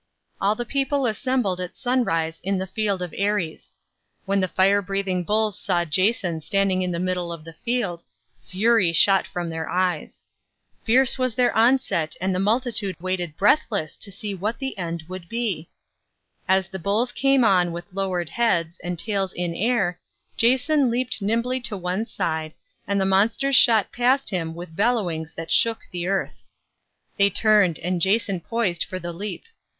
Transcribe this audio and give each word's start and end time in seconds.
All 0.41 0.55
the 0.55 0.65
people 0.65 1.05
assembled 1.05 1.59
at 1.59 1.77
sunrise 1.77 2.39
in 2.43 2.57
the 2.57 2.65
field 2.65 3.03
of 3.03 3.13
Ares. 3.21 3.71
When 4.25 4.39
the 4.39 4.47
fire 4.47 4.81
breathing 4.81 5.23
bulls 5.23 5.59
saw 5.59 5.85
Jason 5.85 6.39
standing 6.41 6.81
in 6.81 6.89
the 6.89 6.97
middle 6.99 7.31
of 7.31 7.45
the 7.45 7.53
field, 7.53 8.01
fury 8.41 8.93
shot 8.93 9.27
from 9.27 9.51
their 9.51 9.69
eyes. 9.69 10.23
Fierce 10.83 11.19
was 11.19 11.35
their 11.35 11.55
onset 11.55 12.15
and 12.19 12.33
the 12.33 12.39
multitude 12.39 12.99
waited 12.99 13.37
breathless 13.37 13.95
to 13.97 14.11
see 14.11 14.33
what 14.33 14.57
the 14.57 14.75
end 14.75 15.03
would 15.07 15.29
be. 15.29 15.69
As 16.47 16.67
the 16.67 16.79
bulls 16.79 17.11
came 17.11 17.43
on 17.43 17.71
with 17.71 17.93
lowered 17.93 18.29
heads, 18.31 18.79
and 18.83 18.97
tails 18.97 19.33
in 19.33 19.53
air, 19.53 19.99
Jason 20.35 20.89
leaped 20.89 21.21
nimbly 21.21 21.59
to 21.59 21.77
one 21.77 22.07
side, 22.07 22.55
and 22.87 22.99
the 22.99 23.05
monsters 23.05 23.55
shot 23.55 23.91
past 23.91 24.31
him 24.31 24.55
with 24.55 24.75
bellowings 24.75 25.35
that 25.35 25.51
shook 25.51 25.81
the 25.91 26.07
earth. 26.07 26.41
They 27.17 27.29
turned 27.29 27.77
and 27.77 28.01
Jason 28.01 28.39
poised 28.39 28.83
for 28.83 28.97
the 28.97 29.13
leap. 29.13 29.43